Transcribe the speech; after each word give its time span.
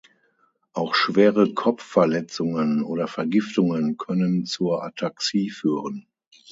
Auch 0.73 0.95
schwere 0.95 1.53
Kopfverletzungen 1.53 2.81
oder 2.81 3.07
Vergiftungen 3.07 3.97
können 3.97 4.45
zur 4.47 4.83
Ataxie 4.83 5.51
führen. 5.51 6.07